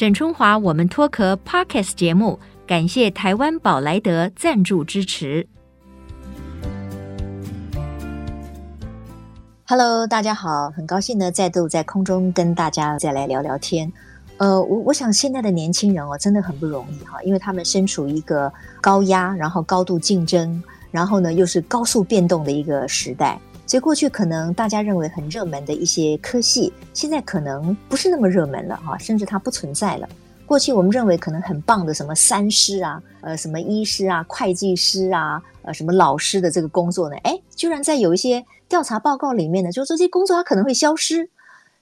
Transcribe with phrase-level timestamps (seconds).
[0.00, 5.46] 沈春华，我们脱壳 Podcast 节目，感谢台湾宝莱德赞助支持。
[9.66, 13.92] Hello，大家好，很高兴呢，再度在空中跟大家再来聊聊天。
[14.38, 23.38] 呃，我我想现在的年轻人哦，真的很不容易哈，因为他们身处一个高压，然后高度竞争，然后呢又是高速变动的一个时代。
[23.70, 30.08] 所以过去可能大家认为很热门的一些科系，现在可能不是那么热门了哈，甚至它不存在了。
[30.44, 41.30] 过去我们认为可能很棒的什么三师啊，呃，什么医师啊、会计师啊，呃，什么老师的这个工作呢，诶，居然在有一些调查报告里面呢，就说这些工作它可能会消失。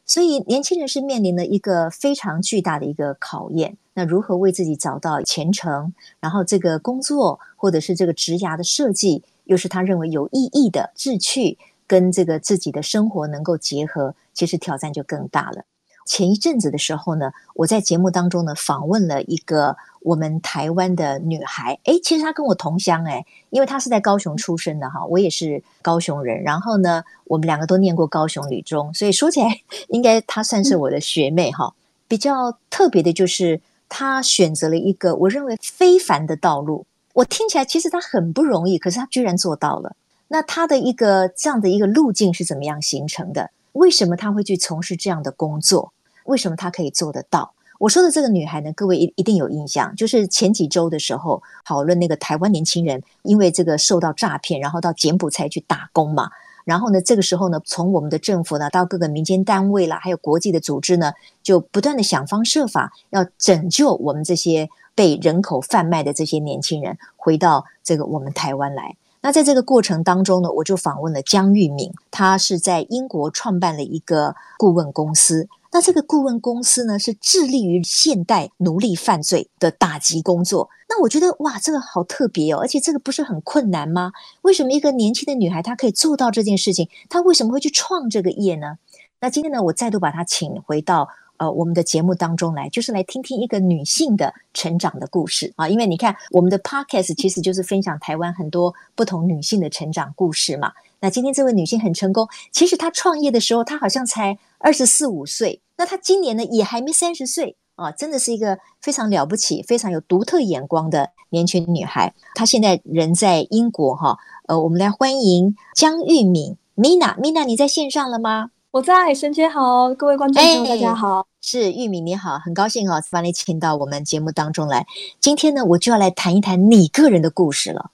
[0.05, 3.74] 所以年轻人是面临了一个非常巨大的一个考验。
[3.95, 5.95] 那如何为自己找到前程？
[6.20, 11.57] 然后这个工作或者是这个职涯的设计，又是他认为有意义的志趣。
[11.88, 15.65] 跟这个自己的生活能够结合，其实挑战就更大了。
[16.07, 26.43] 前一阵子的时候呢，我在节目当中呢访问了一个我们台湾的女孩，诶，其实她跟我同乡诶，因为她是在高雄出生的哈，我也是高雄人。
[26.43, 29.48] 然后呢，我们两个都念过高雄女中，所以说起来
[29.88, 31.74] 应该她算是我的学妹哈。
[32.07, 39.95] 比较特别的就是她选择了一个我认为非凡的道路，我听起来其实她很不容易，可是她居然做到了。
[40.29, 43.51] 那他的一个这样的一个路径是怎么样形成的？
[43.73, 45.93] 为什么他会去从事这样的工作？
[46.24, 47.54] 为什么他可以做得到？
[47.79, 56.29] 我说的这个女孩呢，各位一一定有印象，就是前几周的时候讨论那个台湾年轻人因为这个受到诈骗，然后到柬埔寨去打工嘛。
[56.65, 68.97] 然后呢，这个时候呢，从我们的政府呢到各个民间单位啦，还有国际的组织呢，就不断的想方设法要拯救我们这些被人口贩卖的这些年轻人回到这个我们台湾来。
[69.21, 75.49] 那在这个过程当中呢，我就访问了江玉敏，他是在英国创办了一个顾问公司。
[75.71, 80.70] 那这个顾问公司呢，是致力于现代奴隶犯罪的打击工作。
[80.88, 84.12] 那我觉得哇，这个好特别哦，而且这个不是很困难吗？
[84.42, 86.88] 为什么一个年轻的女孩她可以做到这件事情？
[87.10, 88.78] 她为什么会去创这个业呢？
[89.21, 91.09] 那今天呢，我再度把她请回到。
[91.38, 95.69] 呃，我们的节目当中来，就是来听听一个女性的成长的故事啊。
[95.69, 100.72] 因为你看，我们的 podcast 其实就是分享台湾很多不同女性的成长故事嘛。
[101.00, 105.60] 那今天这位女性很成功，其实她创业的时候，她好像才二十四五岁。
[105.77, 112.12] 那她今年呢，也还没三十岁啊，真的是一个非常了不起、非常有独特眼光的年轻女孩。
[112.34, 114.19] 她现在人在英国哈。
[114.48, 118.50] 呃，我们来欢迎江玉敏 Mina，Mina，你在线上了吗？
[118.70, 124.86] 我在，沈姐好，各位观众朋友大家好，是玉敏你好，很高兴哦，把你请到我们节目当中来。
[125.18, 127.90] 今天呢，我就要来谈一谈你个人的故事了。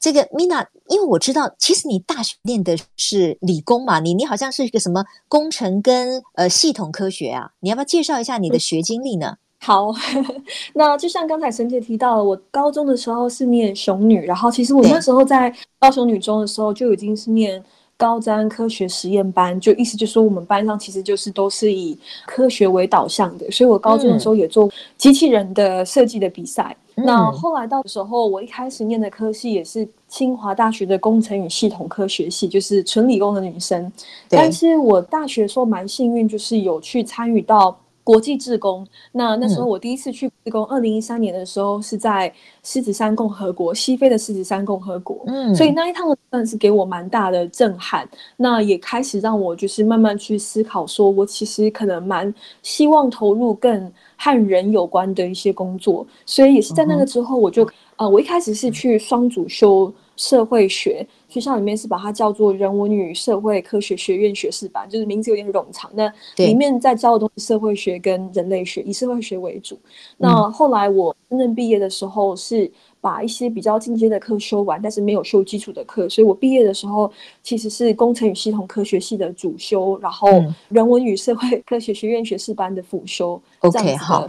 [0.00, 9.36] 这个 Mina，因为我知道，其实你大学念的是理工嘛，你你好像是一个什么工程跟呃系统科学啊，你要不要介绍一下你的学经历呢？
[9.36, 9.92] 嗯、好，
[10.72, 17.62] 那就像刚才沈姐提到了，我高中的时候是念雄女，然后其实我那时候在高雄女中的时候就已经是念。
[17.98, 26.76] 高瞻科学实验班，就意思就是说，我们班上其实就是都是以科学为导向的，所以我高中的时候也做机器人的设计的比赛。
[26.96, 33.90] 嗯、那后来到的时候，我一开始念的科系也是清华大学的工程与系统科学系，就是纯理工的女生。
[34.28, 37.78] 但是我大学时候蛮幸运，就是有去参与到。
[38.06, 61.04] 国际志工，那那时候我第一次去志工，二零一三年的时候是在狮子山共和国，西非的狮子山共和国，嗯，所以那一趟算是给我蛮大的震撼，那也开始让我就是慢慢去思考，说我其实可能蛮希望投入更和人有关的一些工作，所以也是在那个之后，我就、嗯、呃，我一开始是去双主修社会学。
[61.28, 65.90] 学校里面是把它叫做人文与社会科学学院学士班，就是名字有点冗长。
[65.94, 69.78] 那里面在教的东西，社会学跟人类学，以社会学为主。
[70.16, 72.70] 那后来我真正毕业的时候是。
[73.06, 77.08] 把一些比较进阶的课修完，但是没有修基础的课，所以我毕业的时候
[77.40, 80.28] 其实是工程与系统科学系的主修，然后
[80.70, 83.40] 人文与社会科学学院学士班的辅修。
[83.60, 84.26] OK，好。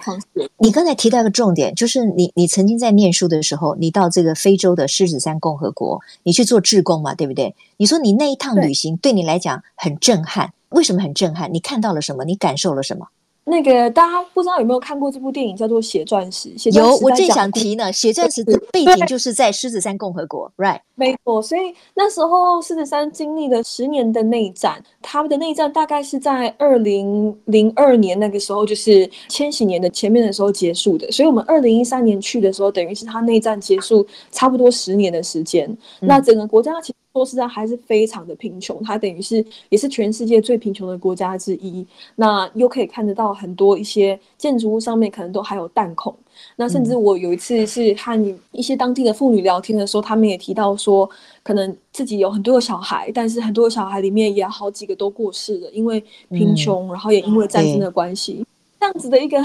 [0.59, 7.55] 你刚才提到一个重点，就是你你曾经在念书的时候，你到这个非洲的狮子山共和国，你去做志工嘛，对不对？
[7.77, 11.51] 你说你那一趟旅行对你来讲很震撼，为什么很震撼？
[11.51, 12.25] 你看到了什么？
[12.25, 13.07] 你感受了什么？
[13.49, 16.49] 那个大家不知道有没有看过这部电影，叫做《血钻石》。
[16.77, 20.81] 有，我正想提呢，《血钻石》的背景就是在狮子山共和国，right？
[20.95, 21.41] 没错。
[21.41, 31.09] 所以那时候狮子山经历了十年的内战，他们的内战大概是在二零零二年那个时候，就是千禧年的前面的时候结束的。
[31.09, 35.65] 所以我们二零一三年去的时候，等于是他内战结束差不多十年的时间。
[36.01, 36.95] 嗯、那整个国家其实。
[37.17, 41.83] 说实上还是非常的贫穷，它等于是也是全世界最贫穷的国家之一。
[42.15, 46.15] 那又可以看得到很多一些建筑物上面可能都还有弹孔。
[46.55, 51.09] 那甚至我有一次是和一些当地的妇女聊天的时候，他们也提到说，
[51.41, 58.45] 可能自己有很多个小孩，但是很多小孩里面也好几个都过世了，因为贫穷，然后也因为战争的关系。
[58.79, 59.43] 这样子的一个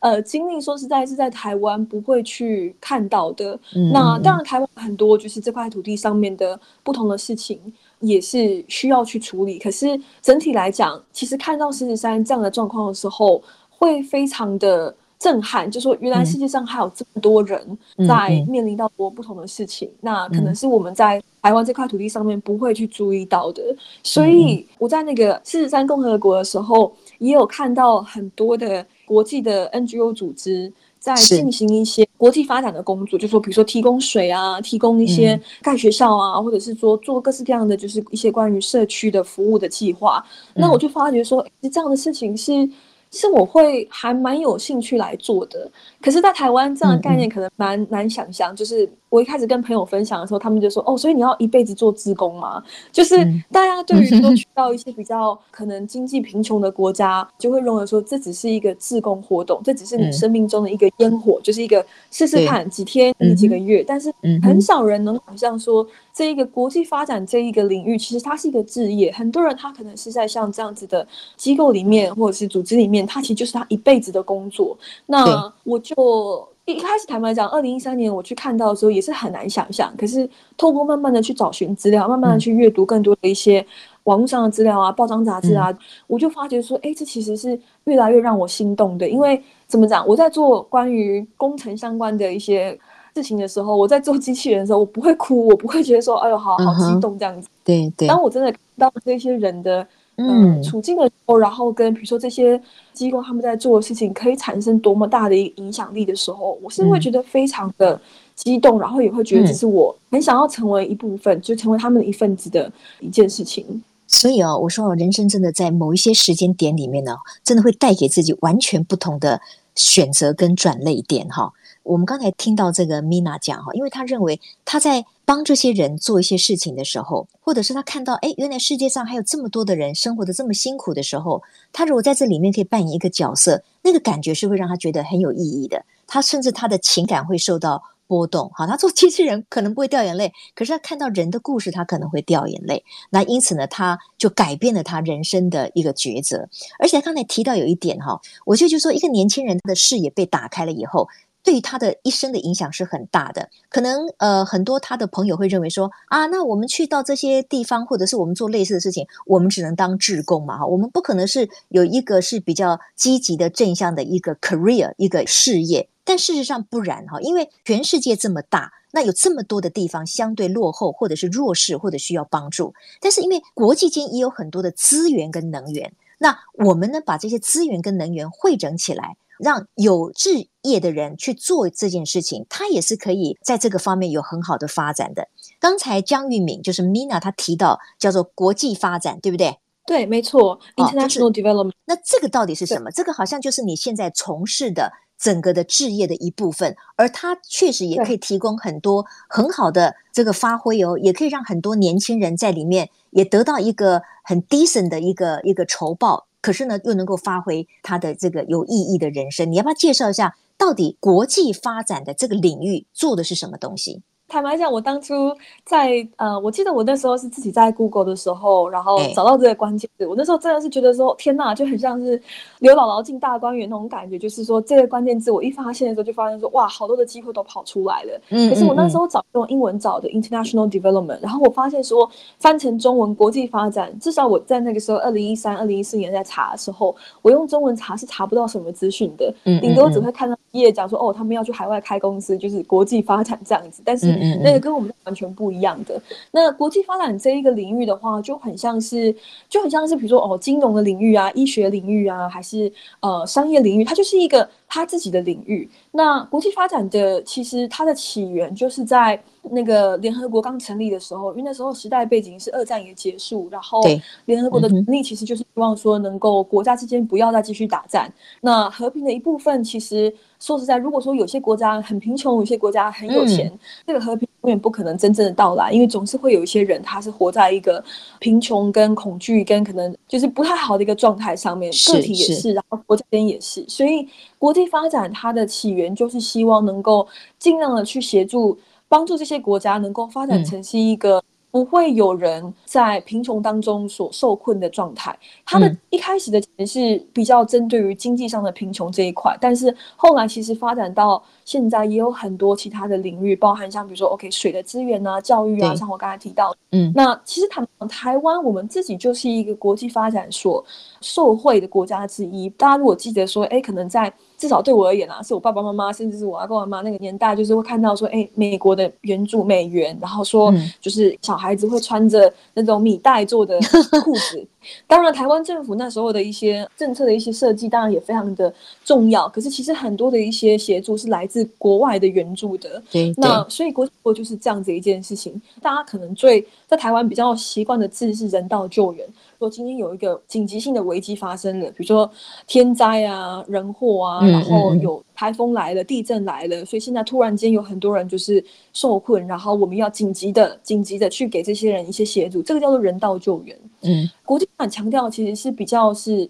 [0.00, 3.58] 呃经历，说实在是在台湾不会去看到的。
[3.76, 7.60] 嗯、那当然，台湾很多就是这块土地上面的不同的事情，
[8.00, 9.60] 也是需要去处理。
[9.60, 13.40] 可是整体来讲，其实看到狮子山这样的状况的时候，
[13.70, 15.70] 会非常的震撼。
[15.70, 17.78] 就说原来世界上还有这么多人
[18.08, 23.62] 在面临到多不同的事情，嗯、那可能是我们在台湾这块土地上面不会去注意到的。
[24.02, 26.92] 所以我在那个四十山共和国的时候。
[27.24, 40.24] 也有看到很多的国际的 NGO 组织在进行一些国际发展的工作，就说比如说提供水啊，提供一些盖学校啊，嗯、或者是说做各式各样的就是一些关于社区的服务的计划。
[40.54, 42.68] 嗯、那我就发觉说，这样的事情是。
[43.16, 45.70] 是我会还蛮有兴趣来做的，
[46.02, 48.56] 可是，在台湾这样的概念可能蛮、嗯、难想象。
[48.56, 53.16] 就是我一开始跟朋友分享的时候，他们就说：“哦，所以你要一辈子做志工吗？”就是
[53.52, 63.82] 大家对于说 去到一些比较可能经济贫穷的国家，就会认为说这只是一个志工活动，这只是你生命中的一个烟火，嗯、就是一个试试看几天、几几个月。
[63.82, 64.12] 嗯、但是
[64.42, 65.86] 很少人能想象说。
[66.16, 69.10] 这一个国际发展这一个领域，其实它是一个置业。
[69.10, 71.04] 很多人他可能是在像这样子的
[71.36, 74.78] 机构里面，或者是组织里面，他其实就是他一辈子的工作。
[75.06, 79.92] 那我就一开始坦白讲，二零一三年我去看到的时候，也是很难想象。
[79.98, 83.64] 可是透过慢慢的去找寻资料，慢慢的去阅读更多的一些
[84.04, 85.72] 网络上的资料啊、报章杂志啊，
[86.06, 89.08] 我就发觉说，哎，这其实是越来越让我心动的。
[89.08, 92.78] 因为怎么讲，我在做关于工程相关的一些。
[93.16, 97.46] 事情的时候，我在做机器人的时候，我不会哭，我不会觉得说，哎呦，好好激动这样子。
[97.46, 97.64] Uh huh.
[97.64, 98.08] 对对。
[98.08, 102.60] 当我真的看到这些人的嗯处境的时候，然后跟比如说这些
[102.92, 108.00] 机构他们在做的事情可以产生多么大的一个影响力的时候，我是会觉得非常的
[108.34, 112.70] 激动，然后也会觉得这是我很想要成为一部分，就成为他们的一份子的
[113.00, 113.82] 一件事情。
[114.06, 119.40] 所以哦，我说哦，人生真的在某一些时间点里面呢，真的会带给自己完全不同的
[119.74, 121.52] 选择跟转捩点哈。
[121.82, 131.42] 我们刚才听到这个 Mina 讲哈，因为她认为她在帮这些人做一些事情的时候，或者是他看到诶，原来世界上还有这么多的人生活得这么辛苦的时候，
[131.72, 135.84] 他如果在这里面可以扮演一个角色，那个感觉是会让他觉得很有意义的。
[136.06, 138.50] 他甚至他的情感会受到波动。
[138.54, 142.84] 好，他做机器人可能不会掉眼泪，可是他看到人的故事，他可能会掉眼泪。
[143.08, 146.46] 那因此呢，他就改变了他人生的一个抉择。
[146.78, 151.08] 而且刚才提到有一点哈，我觉得就说一个年轻人他的视野被打开了以后。
[151.44, 179.18] 对于他的一生的影响是很大的，可能呃很多他的朋友会认为说啊，那我们去到这些地方，或者是我们做类似的事情，我们只能当志工嘛哈，我们不可能是有一个是比较积极的正向的一个 career 一个事业，但事实上不然哈，因为全世界这么大，那有这么多的地方相对落后或者是弱势或者需要帮助，但是因为国际间也有很多的资源跟能源，那我们呢把这些资源跟能源汇整起来。
[179.38, 185.28] 让有志业的人去做这件事情，他也是可以在这个方面有很好的发展的。
[185.58, 189.58] 刚才江玉敏就是 Mina，她提到叫做国际发展，对不对？
[189.86, 191.72] 对，没错，International Development。
[191.84, 192.90] 那这个到底是什么？
[192.90, 206.26] 这个好像就是你现在从事的整个的志业的一部分，而它确实也可以提供很多很好的这个发挥哦，也可以让很多年轻人在里面也得到一个很 decent 的一个一个酬报。
[206.44, 209.50] 可是呢，又能够发挥他的这个有意义的人生。
[209.50, 214.02] 你要不要介绍一下，到底国际发展的这个领域做的是什么东西？
[214.34, 215.32] 坦白讲，我当初
[215.64, 220.02] 在呃，我记得我那时候是自己在 Google 的时候，然后找到这个关键字。
[220.02, 222.20] 欸、我那时候真的是觉得说，天呐，就很像是
[222.58, 224.18] 刘姥姥进大观园那种感觉。
[224.18, 228.20] 就是说，这个关键字我一发现的时候，就发现说，哇，好多的机会都跑出来了。
[228.30, 228.50] 嗯，嗯，嗯。
[228.50, 232.10] 可是我那时候找用英文找的 International Development，然后我发现说，
[232.40, 239.32] 翻成中文国际发展，至少我在那个时候二零一三、二零一四年在查的时候，我用中文查是查不到什么资讯的。
[239.44, 239.60] 嗯。
[239.60, 243.80] 顶多只会看到一页讲说，哦，他们要去海外开公司，就是国际发展这样子。
[243.84, 244.23] 但是。
[244.42, 246.00] 那个跟我们完全不一样的。
[246.30, 249.14] 那国际发展这一个领域的话，就很像是，
[249.48, 255.68] 就很像是，比如说哦，金融的领域啊，医学领域啊，还是呃商业领域，它就是一个它自己的领域。
[255.96, 263.80] 那国际发展的其实它的起源就是在那个联合国刚成立的时候，因为那时候时代背景是二战也结束，然后
[264.24, 268.12] 联合国的成立其实就是希望说能够国家之间不要再继续打战。
[268.40, 274.28] 那和平的一部分，其实说实在，如果说有些国家很贫穷，有些国家很有钱，嗯、这个和平。
[274.44, 277.82] 永远不可能真正的到来，因为总是会有一些人他是活在一个
[278.18, 284.06] 贫穷跟恐惧跟可能就是不太好的一个状态上面，个体也是，然后国家间也是，所以
[284.38, 287.06] 国际发展它的起源就是希望能够
[287.38, 288.58] 尽量的去协助
[288.88, 291.22] 帮助这些国家能够发展成是一个。
[291.54, 295.16] 不会有人在贫穷当中所受困的状态。
[295.46, 310.64] 他的一开始的钱是比较针对于经济上的贫穷这一块，但是后来其实发展到现在也有很多其他的领域，包含像比如说 OK 水的资源啊、教育啊，像我刚才提到，嗯，那其实台台湾我们自己就是一个国际发展所
[311.00, 312.48] 受惠的国家之一。
[312.48, 314.12] 大家如果记得说，哎，可能在。
[314.44, 323.58] 至少对我而言啊，是我爸爸妈妈，甚至是我阿公阿妈那个年代，就是会看到说，哎，美国的援助美元，然后说，就是小孩子会穿着那种米袋做的
[324.04, 324.46] 裤子。
[324.86, 328.52] 当然，台湾政府那时候的一些政策的一些设计，当然也非常的
[328.84, 329.28] 重要。
[329.28, 332.82] 可是，其实很多的一些协助是来自国外的援助的。
[332.90, 335.40] 对，那所以国际就是这样子一件事情。
[335.60, 339.06] 大家可能最在台湾比较习惯的字是人道救援。
[339.38, 342.10] 说今天有一个紧急性的危机发生了，比如说
[342.46, 348.42] 天灾啊、人祸啊，嗯嗯嗯，然后有台风来了、地震来了，所以现在突然间有很多人就是
[348.72, 353.54] 受困，然后我们要紧急的、紧急的去给这些人一些协助，这个叫做人道救援。
[353.84, 356.28] 嗯，国际上强调其实是比较是。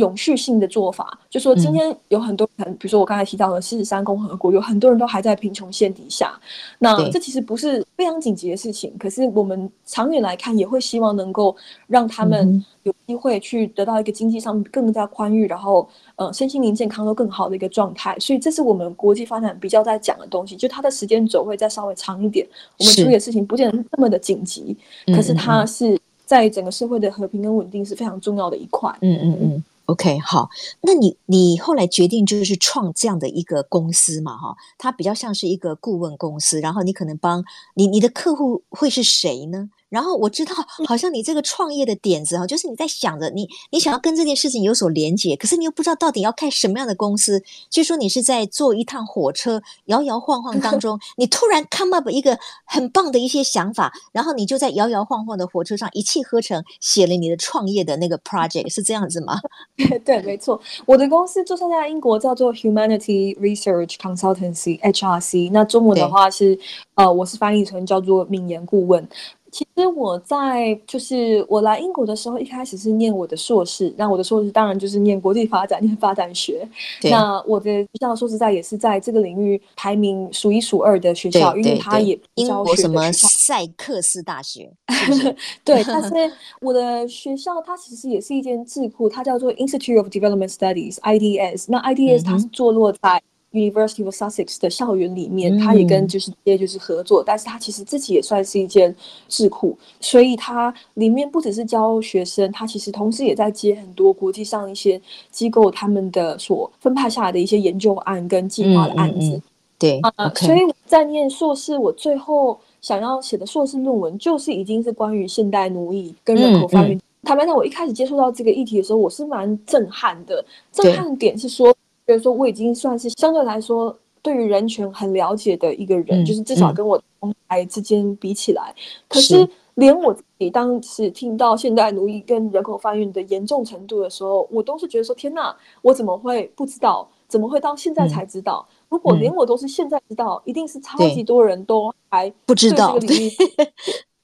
[0.00, 6.36] 永续性的做法，就说今天有很多人，嗯、比如说我刚才提到的四十三共和国，有很多人都还在贫穷线底下。
[6.80, 11.56] 那这其实不是非常紧急的事情，可是我们长远来看，也会希望能够
[11.86, 18.18] 让他们有机会去得到一个经济上更加宽裕，然后呃身心灵健康都更好的一个状态。
[18.18, 22.44] 所以这是我们国际发展比较在讲的东西，就它的时间轴会再稍微长一点。
[22.80, 24.76] 我们处理的事情不见得那么的紧急，
[25.14, 28.94] 可是它是在整个社会的和平跟稳定是非常重要的一块。
[29.00, 29.64] 嗯嗯嗯。
[29.86, 30.48] OK，好，
[30.80, 39.68] 那你你后来决定就是创这样的一个公司嘛，哈，它比较像是一个顾问公司，然后你可能帮你你的客户会是谁呢？
[39.94, 40.52] 然后我知道，
[40.88, 47.40] 好像你这个创业的点子哈，就是你在想着你你想要跟这件事情有所连结，可是你又不知道到底要开什么样的公司。
[47.70, 59.38] 据说你是在坐一趟火车摇摇晃晃当 中，你突然 come up 一个很棒的一些想法，然后你就在摇摇晃晃的火车上一气呵成写了你的创业的那个 project，是这样子吗？
[60.04, 66.58] 对，没错，我的公司就算在英国叫做 Humanity Research Consultancy（HRC），那中文的话是
[66.94, 69.08] 呃，我是翻译成叫做名言顾问。
[69.54, 76.68] 其实我在就是我来英国的时候，一开始是念我的硕士，那我的硕士当然就是念国际发展，念发展学。
[77.04, 84.68] 那我的学校说实在也是在这个领域排名数一数二的学校，因为它也英国什么塞克斯大学，
[85.62, 86.10] 对，但是
[86.60, 91.66] 我的学校，它其实也是一间智库，它叫做 Institute of Development Studies（IDS）。
[91.68, 93.22] 那 IDS 它是坐落在。
[93.54, 98.94] University of Sussex 的校园里面，他也跟就是一些就是合作，嗯、但是他其实自己也算是一间
[99.28, 109.30] 智库，所以他里面不只是教学生，他其实同时也在接很多国际上一些机构他们的所分派下来的一些研究案跟计划的案子。
[109.30, 109.42] 嗯嗯嗯、
[109.78, 110.00] 对.
[110.34, 117.00] 所以在念硕士，我最后想要写的硕士论文就是已经是关于现代奴役跟人口贩运。
[117.22, 120.44] 坦白讲，我一开始接触到这个议题的时候，我是蛮震撼的。
[120.72, 121.74] 震撼点是说。
[122.06, 137.08] 就是说，我已经算是相对来说对于人权很了解的一个人，嗯、就是至少跟我同台之间比起来，嗯、可是连我自己当时听到现代奴役跟人口贩运的严重程度的时候，我都是觉得说：天哪，我怎么会不知道？
[137.26, 138.64] 怎么会到现在才知道？
[138.68, 142.96] 嗯、如果连我都是现在知道，嗯、一定是超级多人都还不知道。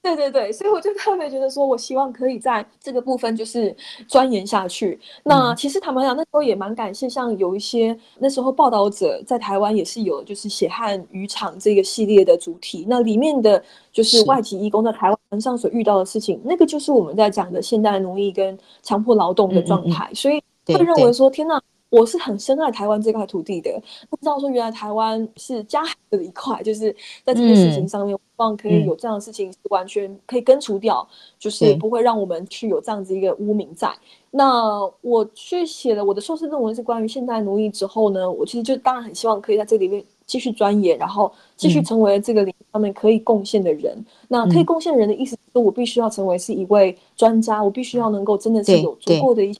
[0.03, 3.75] 对对对，所以我就特别觉得说，我希望可以在这个部分就是
[4.07, 4.99] 钻研下去。
[5.23, 12.83] 那其实坦白讲，那时候也蛮感谢，像有一些那时候报道者在台湾也是有，就是血汗渔场这个系列的主题。
[12.89, 20.05] 那里面的就是外籍义工在台湾上所遇到的事情，那个就是我们在讲的现代奴役跟强迫劳动的状态。
[20.05, 21.61] 嗯嗯嗯，所以会认为说，天呐。
[21.91, 23.69] 我是很深爱台湾这块土地的，
[24.09, 26.89] 不知道说原来台湾是加害的一块，就是
[27.25, 31.05] 在这件事情上面，希望可以有这样的事情完全可以根除掉，
[31.37, 33.93] 就是不会让我们去有这样子一个污名在。
[34.31, 43.93] 那我去写了我的硕士论文是关于现代奴役之后呢，我其实就当然很希望可以在这里面继续钻研，然后继续成为这个领域上面可以贡献的人。
[44.29, 49.59] 那可以贡献人的意思是我必须要成为是一位专家，我必须要能够真的是有足够的一些。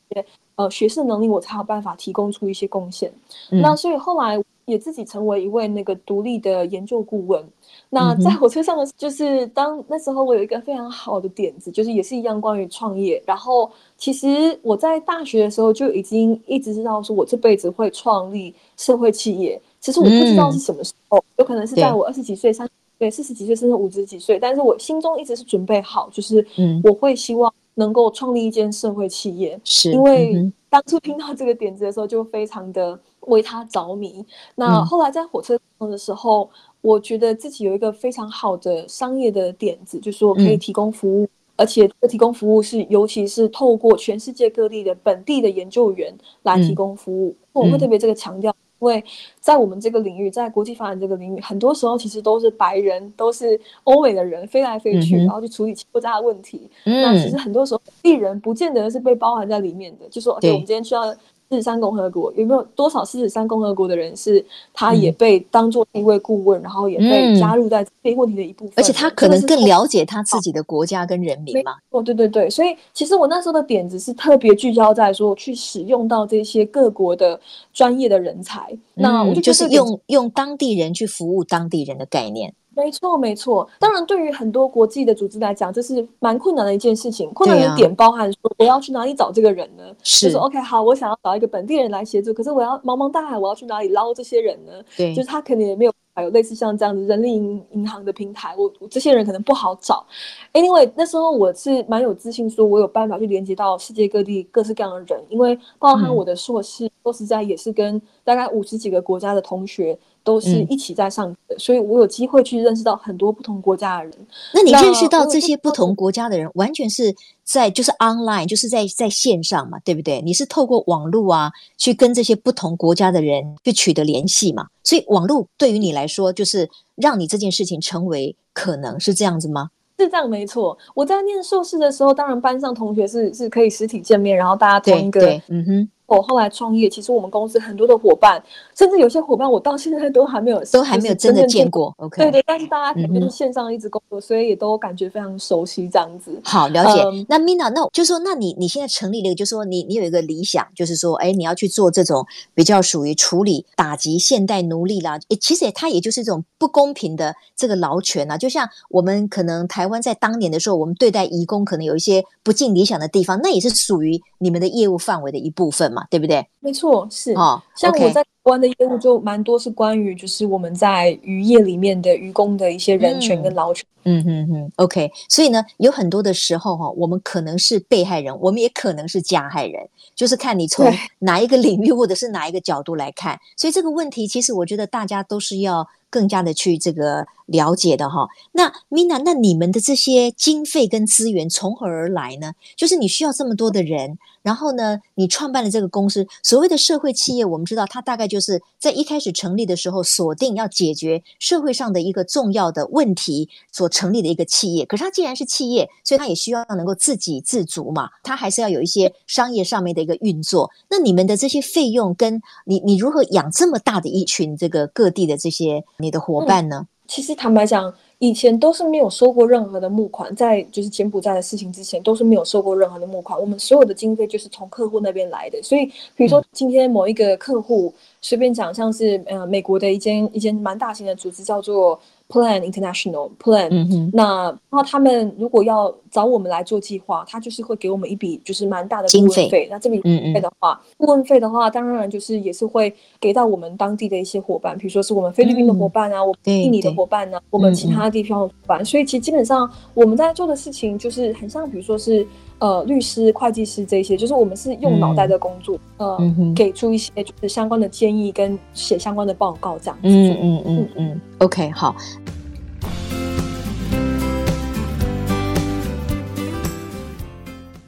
[0.62, 3.12] 呃，学识能力我才有办法提供出一些贡献。
[3.51, 7.44] 嗯、那所以后来也自己成为一位那个独立的研究顾问。
[7.89, 13.22] 那在火车上的就是当那时候我有一个非常好的点子，就是也是一样关于创业。
[13.25, 26.46] 然后其实我在大学的时候就已经一直知道说我这辈子会创立社会企业，其实我不知道是什么时候，嗯、有可能是在我二十几岁、三十岁、四十几岁甚至五十几岁，但是我心中一直是准备好，就是
[26.84, 34.24] 我会希望能够创立一间社会企业，是因为当初听到这个点子的时候，就非常的为他着迷。
[34.55, 36.48] 那后来在火车上的时候，
[36.81, 41.27] 我觉得自己有一个非常好的商业的点子，就是我可以提供服务。
[41.58, 47.36] 而且提供服务是，尤其是透过全世界各地的本地的研究员来提供服务。
[47.53, 49.03] 嗯、我会特别这个强调，因为
[49.39, 56.69] 在我们这个领域，在国际发展这个领域，很多时候其实都是白人，都是欧美的人飞来飞去，嗯、然后去处理国家的问题。
[56.85, 60.07] 嗯、那其实很多时候，艺人不见得是被包含在里面的。
[60.09, 61.15] 就说，对，我们今天需要。
[61.51, 64.43] 狮子山共和国有没有多少狮子山共和国的人是，
[64.74, 71.74] 他也被当做一位顾问，嗯、然后也被加入在这些问题的一部分，而且他可能更了解他自己的国家跟人民嘛。
[71.89, 77.38] 哦，对对对，所以其实我那时候的点子是特别聚焦在说去使用到这些各国的
[77.74, 82.53] 专业的人才，嗯、那我就就是用用当地人去服务当地人的概念。
[82.75, 83.68] 没错，没错。
[83.80, 87.32] 当然，对于很多国际的组织来讲，这是蛮困难的一件事情。
[87.34, 89.84] 困难的点包含说，我要去哪里找这个人呢？
[90.04, 94.72] 是，就是 OK，好，我想要找一个本地人来协助，可是我要茫茫大海，我要去哪里捞这些人呢？
[94.96, 95.92] 对，就是他肯定也没有。
[96.13, 100.06] 还有类似像这样子人力银银行的平台，我，我这些人可能不好找。
[100.51, 114.13] Anyway，那时候我是蛮有自信，说我有办法去连接到世界各地各式各样的人，因为包含我的硕士，说实在也是跟大概五十几个国家的同学都是一起在上所以我有机会去认识到很多不同国家的人。
[114.54, 117.13] 那你认识到这些不同国家的人，完全是
[117.44, 120.22] 在就是 online，就是在在线上嘛，对不对？
[120.22, 124.68] 你是透过网络啊，去跟这些不同国家的人去取得联系嘛？
[124.84, 129.70] 所以网络对于你来说，就是让你这件事情成为可能，是这样子吗？
[129.98, 130.78] 是这样，没错。
[130.94, 135.90] 我在念硕士的时候，当然班上同学是是可以实体见面，然后大家同一个，嗯哼。
[136.15, 138.41] 我后来创业，其实我们公司很多的伙伴，
[138.75, 141.94] 甚至有些伙伴我到现在都还没有，都还没有真的见过。
[141.98, 146.39] OK，对对，但是大家可能就是线上一直工作，嗯、所以也都感觉非常熟悉这样子。
[146.44, 147.01] 好，了解。
[147.01, 155.20] 嗯、那 Mina，那就说，那你你现在成立了一个，就说你你有一个理想，就是说，哎，你要去做这种比较属于处理打击现代奴隶啦。
[155.29, 158.38] 也，其实也它也就是这种不公平的这个劳权啊。
[158.38, 166.48] 就像我们可能台湾在当年的时候，我们对待移工可能有一些不尽理想的地方，那也是属于你们的业务范围的一部分嘛，对不对？
[166.59, 167.61] 没错，是哦。
[167.75, 173.86] 像我在台湾的业务就蛮多，是关于就是我们在渔业里面的渔工的一些人权跟劳权。
[174.04, 174.72] 嗯嗯嗯。
[174.77, 183.40] OK，所以呢，有很多的时候哈，我们可能是被害人，我们也可能是加害人，就是看你从 哪一个领域或者是哪一个角度来看。
[183.56, 185.88] 所以这个问题，其实我觉得大家都是要。
[186.12, 192.51] 更加的去这个了解的哈，那 Mina，那你们的这些经费跟资源从何而来呢？
[192.75, 204.85] 就是你需要这么多的人，然后呢，你创办了这个公司，所谓的社会企业，我们知道它大概就是在一开始成立的时候锁定要解决社会上的一个重要的问题所成立的一个企业。
[204.85, 210.72] 可是它既然是企业，所以它也需要能够自给自足嘛，它还是要有一些商业上面的一个运作。
[210.89, 215.83] 那你们的这些费用，跟你你如何养这么大的一群这个各地的这些？
[215.98, 216.87] 你的伙伴呢？
[216.87, 223.37] 嗯，其实坦白讲，以前都是没有收过任何的募款，在就是柬埔寨的事情之前，都是没有收过任何的募款。
[223.37, 225.61] 我们所有的经费就是从客户那边来的。
[225.61, 232.00] 所以，比如说今天某一个客户，随便讲，像是呃美国的一间一间蛮大型的组织，叫做。
[232.31, 239.67] Plan International Plan，那然后他们如果要找我们来做计划，他就是会给我们一笔就是蛮大的顾问费。
[239.70, 248.83] 那这笔费的话，顾问费的话，当然就是也是会给到我们当地的一些伙伴，比如说是我们菲律宾的伙伴啊，嗯、我们印尼的伙伴呢、啊，我们其他地方的伙伴。
[248.83, 252.25] 所以其实基本上我们在做的事情就是很像，比如说是。
[252.61, 260.01] 呃，律师、会计师这些，就是我们是用脑袋的工作，嗯、呃，嗯、给出一些就是相关的建议跟写相关的报告这样子。
[260.03, 261.21] 嗯嗯嗯嗯。
[261.39, 261.95] OK，好。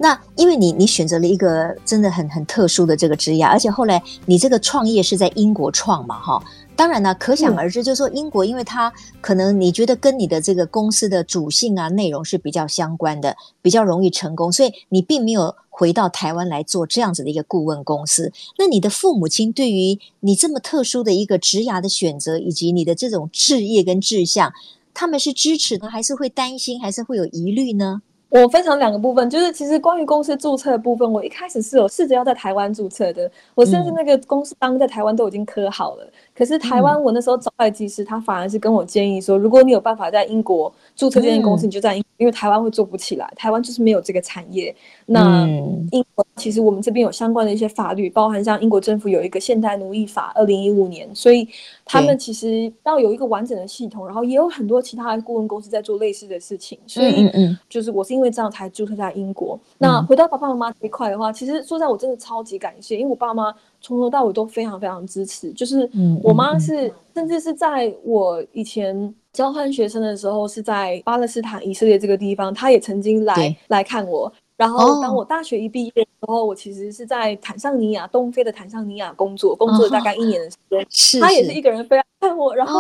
[0.03, 6.43] 那因为你你选择了一个真的很很特殊的这个职业，而且后来你这个创业是在英国创嘛，哈。
[6.75, 18.33] 当然呢，可想而知，就是说英国，因为它可能你觉得跟你的这个公司的主性啊、内容是比较相关的，比较容易成功，所以你并没有回到台湾来做这样子的一个顾问公司。
[18.57, 24.51] 那你的父母亲对于你这么特殊的一个职涯的选择，以及你的这种志业跟志向，
[24.93, 28.01] 他们是支持呢，还是会担心，还是会有疑虑呢？
[28.41, 36.07] 我分享两个部分，就是其实关于公司注册的部分，我一开始是有试着要在台湾注册的，我甚至那个公司当在台湾都已经刻好了。
[36.35, 44.75] 可是台湾，我那时候找会计师，他反而是跟我建议说，如果你有办法在英国注册这间公司，你就在英，因为台湾会做不起来，台湾就是没有这个产业。
[45.05, 45.47] 那
[45.91, 51.47] 英国其实我们这边有相关的一些法律，包含像英国政府有一个现代奴役法，二零一五年，所以
[51.85, 56.77] 他们其实要有一个完整的系统，然后也有很多其他的顾问公司在做类似的事情。
[56.87, 57.29] 所以，
[57.69, 59.59] 就是我是因为这样才注册在英国。
[59.77, 63.53] 那回到爸爸妈妈这一块的话，其实说实在我真的超级感谢，因为我爸妈。
[63.85, 65.89] 从头到尾都非常非常支持，就是
[66.23, 74.31] 我妈是，甚至是在我以前交换学生的时候，是在巴勒斯坦以色列这个地方，她也曾经来来看我。
[74.55, 80.87] 然后当我大学一毕业的时候，我其实是在坦桑尼亚东非的坦桑尼亚工作，工作大概一年的时间。
[80.89, 82.79] 是，他也是一个人飞来看我，然后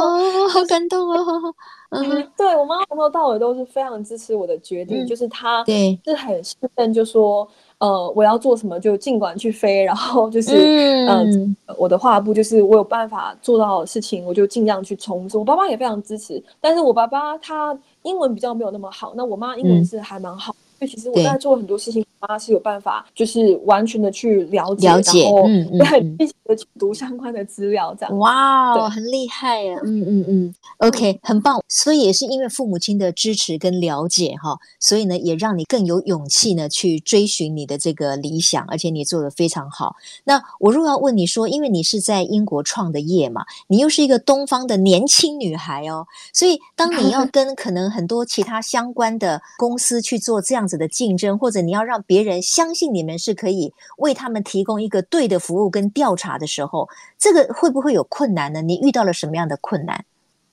[0.49, 1.53] 好感动哦。
[1.89, 5.63] 嗯，对我妈从头到尾都是非常支持我的决定，就是她
[6.03, 7.47] 是很信任，就说。
[7.79, 15.29] 呃，我要做什么就尽管去飞，然后就是，嗯、呃，我的画布就是我有办法做到的事情，我就尽量去冲。
[15.33, 20.55] 我爸爸也非常支持，但是我爸爸他英文比较没有那么好，那我妈英文是还蛮好。
[20.85, 28.17] 嗯其实我在做很多事情，妈是有办法，就是完全的去了解，了解，然后也很积极的去读相关的资料，这样。
[28.17, 29.79] 哇哦，很厉害呀！
[29.83, 31.61] 嗯嗯嗯，OK，很棒。
[31.67, 39.95] 所以也是因为父母亲的支持跟了解哈，所以呢，也让你更有勇气呢去追寻你的这个理想，而且你做的非常好。
[40.23, 58.61] 那我如果要问你说，因为你是在英国创的业嘛，你又是一个东方的年轻女孩哦，所以当你要 跟可能很多其他相关的公司去做这样子的竞争，或者你要让别人相信你们是可以为他们提供一个对的服务跟调查的时候，这个会不会有困难呢？
[58.61, 60.05] 你遇到了什么样的困难？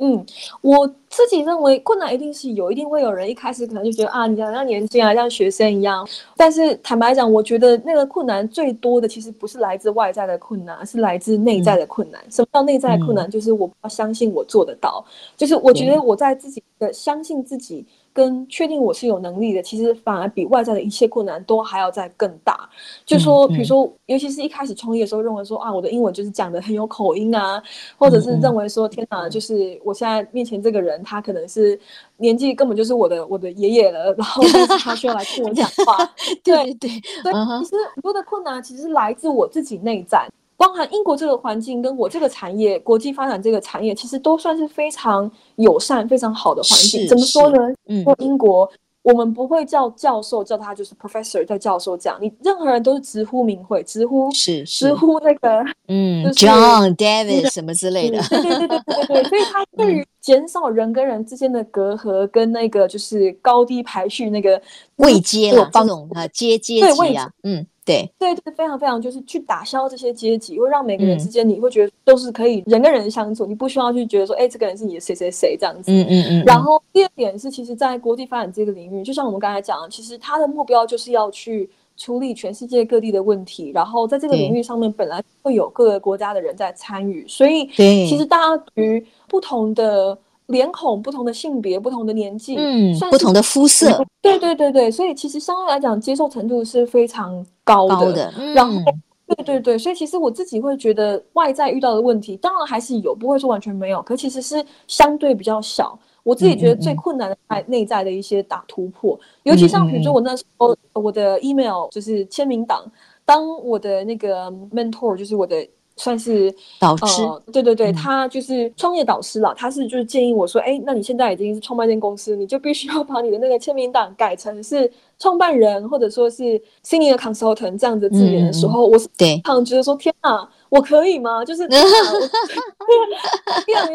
[0.03, 0.25] 嗯，
[0.63, 6.09] 我自己认为困难一定是有，一定会有人一开始可能就觉得啊，你好像年轻啊，像学生一样。
[6.39, 12.19] 但是坦白讲，我觉得那个困难最多的其实不是来自外在的困难，是来自内在的困难。
[12.23, 13.31] 嗯、什么叫内在的困难？
[13.31, 17.85] 就是我不要相信我做得到，嗯、就是我觉得我在自己的相信自己。
[18.21, 22.69] 跟确定我是有能力的，其实反而比外在的一切困难都还要再更大。
[23.07, 27.63] 就说，比如说，尤其是一开始创业的时候，认为说啊，我的英文就是讲的很有口音啊，
[27.97, 31.81] 或者是认为说，天哪，就是我现在面前这个人，他可能是
[32.19, 36.07] 年纪根本就是我的我的爷爷了，然后就是他需要来听我讲话。
[36.45, 36.91] 对对
[37.23, 40.29] 对，所以其实很多的困难其实来自我自己内在。
[40.61, 47.09] 包含英国这个环境，跟我这个产业，国际发展这个产业，其实都算是非常友善、非常好的环境。
[47.09, 47.57] 怎么说呢？
[47.87, 48.70] 嗯，英国
[49.01, 52.18] 我们不会叫教授，叫他就是 professor，叫教授这样。
[52.20, 58.20] 你任何人都是直呼名讳，直呼是直呼那个嗯，John David 什么之类的。
[58.29, 64.61] 对对对对对对，所以他对于减少人跟人之间的隔阂，跟那个就是高低排序那个
[64.96, 67.66] 位阶了，这种啊阶阶级啊，嗯。
[67.85, 75.90] 对对对，非常非常就是去打消这些阶级，会让每个人之间你会觉得都是可以人跟人相处，嗯、你不需要去觉得说，哎，这个人是你的谁谁谁这样子。
[75.90, 76.25] 嗯嗯嗯。
[76.29, 90.16] 嗯嗯，然后第二点是，其实，在国际发展这个领域，就像我们刚才讲的，其实他的目标就是要去处理全世界各地的问题，然后在这个领域上面本来会有各个国家的人在参与，所以其实大家对于不同的。
[90.51, 97.97] 脸孔不同的性别，不同的年纪，嗯，不同的肤色，对对对对，所以其实相对来讲，接受程度是非常高的。
[97.97, 98.79] 高的嗯、然后，
[99.27, 105.99] 对对对，所以其实我自己会觉得，外在遇到的问题，当然还是有，不会说完全没有，可其实是相对比较小。
[106.23, 112.85] 我自己觉得最困难的在内在的一些打突破，嗯嗯嗯，尤其像比如说我那时候我的 email 就是签名档，
[113.25, 115.67] 当我的那个 mentor 就是我的。
[116.01, 119.55] 算是导师，呃，对对对，他就是创业导师了。
[119.55, 131.45] 他是就是建议我说，哎，那你现在已经是创办一间公司，你就必须要把你的那个签名档改成是创办人，或者说是 senior consultant 这样子字眼的时候，嗯、我是对常觉得说，天哪，我可以吗？
[131.45, 131.83] 就是 天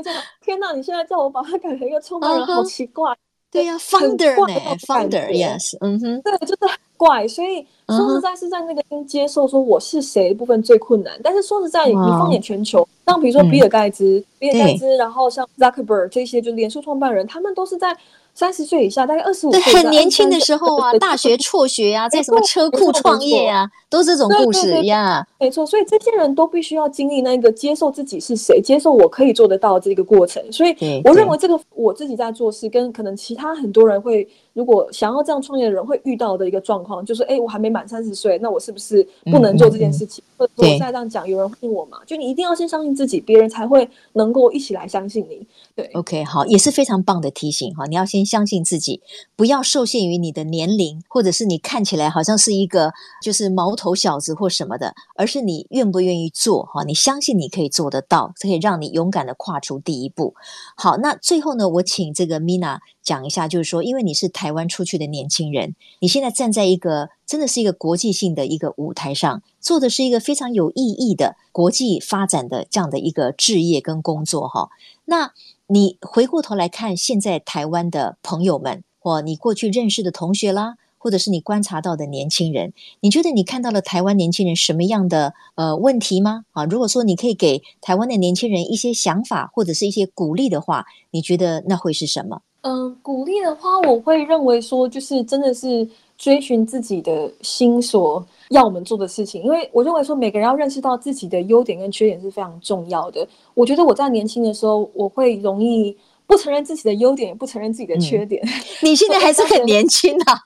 [0.03, 0.11] 哪，
[0.43, 2.53] 天哪，你现在叫我把它改成一个创办人，uh huh.
[2.53, 3.15] 好奇怪。
[3.49, 4.53] 对呀，founder 呢
[4.85, 6.59] ？founder，yes，嗯哼，对，就是。
[6.97, 11.13] 怪，所以说实在是在那个接受说我是谁的部分最困难。
[11.21, 17.95] 但是说实在，你放眼全球，像比如说比尔盖茨、比尔盖茨，然后像 Zuckerberg 这些，就脸书创办人，他们都是在
[18.33, 25.23] 三十岁以下，大概二十五岁，很年轻的时候啊，大学辍学啊，在什么车库创业啊，都是这种故事呀。
[25.39, 30.43] 没错，所以这些人都必须要经历那个接受自己是谁，接受我可以做得到这个过程。
[30.51, 34.27] 所以我认为这个我自己在做事，跟可能其他很多人会。
[34.55, 40.23] 如果想要这样创业的人会遇到的一个状况，就是哎，我还没满三十岁，那我是不是不能做这件事情？
[40.25, 41.97] 嗯嗯、或者说我现在这样讲，有人信我吗？
[42.07, 45.45] 就你一定要先相信自己，别人才会能够一起来相信你。
[45.75, 47.85] 对，OK，好，也是非常棒的提醒哈。
[47.85, 49.01] 你要先先相信自己，
[49.35, 56.85] 不要受限于你的年龄，或者是你看起来好像是一个就是毛头小子或什么的，而是你愿不愿意做哈？
[56.85, 60.33] 你相信你可以做得到，这可以让你勇敢的跨出第一步。
[60.77, 74.69] 好，那最后呢，我请这个 Mina 讲一下，就是说，因为你是台湾出去的年轻人，你现在站在一个真的是一个国际性的一个舞台上，做的是一个非常有意义的国际发展的这样的一个志业跟工作哈。
[75.05, 75.31] 那
[75.67, 86.45] 你回过头来看现在台湾的朋友们，或你过去认识的同学啦，或者是你观察到的年轻人，你觉得你看到了台湾年轻人什么样的呃问题吗？
[86.53, 92.41] 啊，如果说你可以给台湾的年轻人一些想法或者是一些鼓励的话，你觉得那会是什么？
[92.65, 99.43] 嗯、呃，鼓励的话，我会认为说，就是真的是追寻自己的心所要我们做的事情。
[99.43, 103.27] 因为我认为说，每个人要认识到自己的优点跟缺点是非常重要的。
[103.53, 108.43] 我觉得我在年轻的时候，我会容易不承认自己的优点，也不承认自己的缺点。
[108.43, 108.49] 嗯、
[108.81, 110.41] 你现在还是很年轻啊，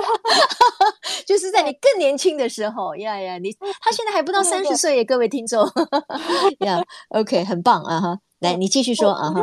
[1.26, 5.66] 就是在你更年轻的时候，呀呀，你他现在还不到三十岁耶，各位听众，
[6.60, 9.40] 呀，OK，很棒啊哈，来，你继续说啊哈。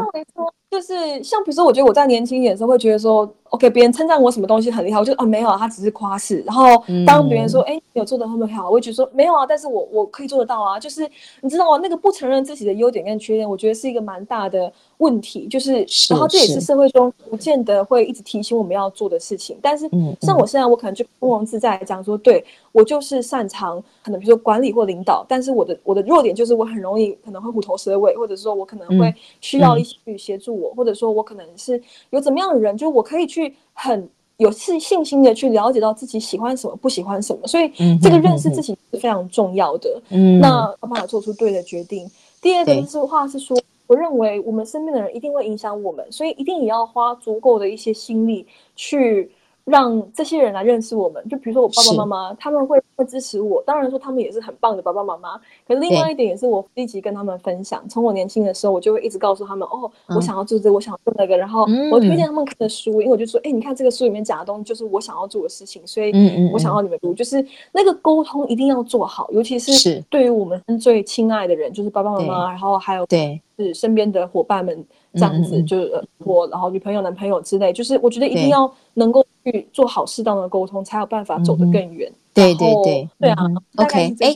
[0.70, 6.44] 就是像比如说，我觉得我在年轻一点的时候会觉得说，OK，别人称赞我什么东西很厉害，我就啊没有啊，他只是夸饰。
[6.46, 10.78] 然后当别人说，哎、嗯，你有做的很很好，我会觉得说没有啊，但是我我可以做得到啊。
[10.78, 11.80] 就是你知道吗？
[11.82, 15.48] 那个不承认自己的优点跟缺点，我觉得是一个蛮大的问题。
[15.48, 19.58] 就是，是然后这也是社会中不见得会一直提醒我们要做的事情。
[19.62, 30.57] 但是像我现在，我可能就从容自在讲说，对我就是擅长可能比如说管理或领导，但是我的我的弱点就是我很容易可能会虎头蛇尾，或者说我可能会需要一些去协助。
[30.60, 40.02] 我，或者说，我可能是有怎么样的人，就我可以去很有信信心的去了解到自己喜欢什么，不喜欢什么，所以这个认识自己是非常重要的。
[40.10, 40.48] 嗯，那
[40.82, 42.10] 要办法做出对的决定。
[42.42, 49.32] 第二个是话是说，我认为我们身边的人一定会影响我们，所以一定也要花足够的一些心力去。
[49.68, 53.62] 让这些人来认识我们，就比如说我爸爸妈妈，他们会会支持我。
[53.64, 55.38] 当然说他们也是很棒的爸爸妈妈。
[55.68, 57.84] 可是另外一点也是我积极跟他们分享。
[57.90, 61.36] 从我年轻的时候，我就会一直告诉他们，哦，我想要做这个，我想要做那个。
[61.36, 66.14] 然后我推荐他们看的书，因为我就说，哎，你看这个书里面讲的东西就是我想要做的事情，所以
[66.54, 67.14] 我想要你们读。
[67.14, 74.86] 就是那个沟通一定要做好，尤其是对于我们最亲爱的人，就是爸爸妈妈，然后还有对是身边的伙伴们。
[75.14, 82.12] 这样子就是我，然后女朋友、男朋友之类，就是我觉得一定要能够去做好适当的沟通，才有办法走得更远。
[82.34, 83.44] 对对对，对啊。
[83.78, 84.34] OK，哎，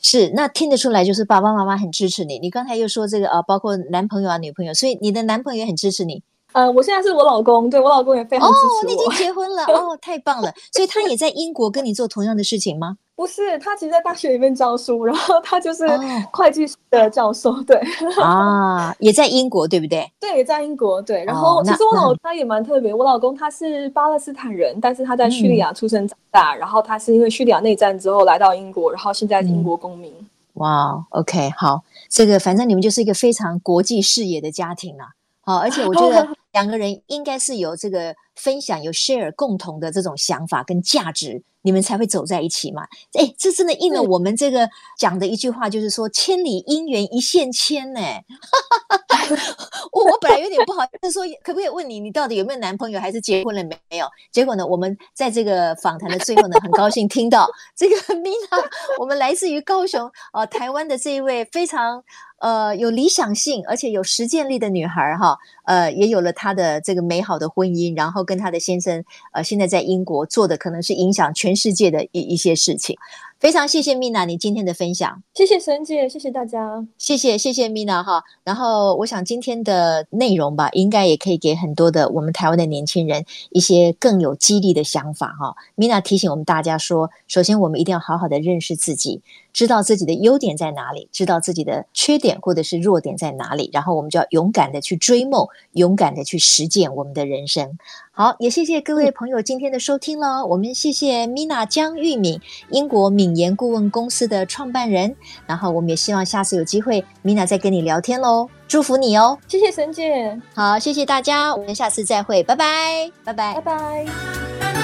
[0.00, 2.38] 是那听得出来，就是爸爸妈妈很支持你。
[2.38, 6.22] 你刚才又说这个啊，包括男朋友啊、女朋友，所以你的男朋友也很支持你。
[6.52, 8.72] 呃，我现在是我老公，对我老公也非常支持我。
[8.72, 10.52] 哦，你已经结婚了哦，太棒了。
[10.72, 12.96] 所以他也在英国跟你做同样的事情吗？
[13.16, 15.86] 不是，他其实在大学里面教书，然后他就是
[16.32, 17.80] 会计师的教授，哦、对
[18.20, 20.10] 啊，也在英国，对不对？
[20.18, 21.24] 对，也在英国，对。
[21.24, 30.12] 然后其实我老公他也蛮特别，我老公他是巴勒斯坦人，但是他在叙利亚出生长大，嗯、然后他是因为叙利亚内战之后来到英国，然后现在是英国公民。
[30.12, 35.10] 嗯、哇，OK，好，这个反正你们就是一个非常国际视野的家庭啊。
[35.42, 42.84] 好，而且我觉得两个人应该是有这个分享、有 share 共同的这种想法跟价值，你们才会走在一起嘛。
[43.18, 48.00] 哎，这真的应了我们这个讲的一句话，就是说千里姻缘一线牵呢。
[49.92, 54.06] 我我本来有点不好，意思说可不可以问你，你到底有没有男朋友，还是结婚了没有？
[54.32, 58.64] 结果呢，我们在这个访谈的最后呢，很高兴听到这个 Mina，
[58.98, 62.04] 我们来自于高雄呃台湾的这一位非常。
[62.40, 72.98] 呃，有理想性而且有实践力的女孩哈，呃，也有了她的这个美好的婚姻，然后跟她的先生，呃，现在在英国做的可能是影响全世界的一一些事情。
[73.44, 78.22] 非常谢谢 Mina 你今天的分享，谢谢沈姐，谢谢大家，谢谢谢谢 Mina 哈。
[78.42, 85.54] 然后我想今天的内容吧，应该也可以给很多的我们台湾的年轻人一些更有激励的想法哈。
[85.76, 89.20] Mina 提醒我们大家说，首先我们一定要好好的认识自己，
[89.54, 97.78] 知道自己的优点在哪里，知道自己的缺点或者是弱点在哪里，然后我们就要勇敢的去追梦，勇敢的去实践我们的人生。
[98.10, 100.44] 好，也谢谢各位朋友今天的收听了。
[100.44, 102.40] 我们谢谢 Mina 江玉敏，
[102.70, 105.16] 英国敏言顾问公司的创办人。
[105.46, 108.48] 然后我们也希望下次有机会，Mina 再跟你聊天喽。
[108.66, 110.40] 祝福你哦，谢谢沈姐。
[110.54, 114.83] 好，谢谢大家，我们下次再会，拜拜，拜拜，拜拜。